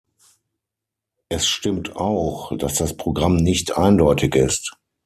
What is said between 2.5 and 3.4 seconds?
dass das Programm